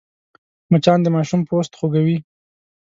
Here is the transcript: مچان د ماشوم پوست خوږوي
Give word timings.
مچان 0.71 0.99
د 1.03 1.07
ماشوم 1.15 1.41
پوست 1.49 1.71
خوږوي 1.77 2.17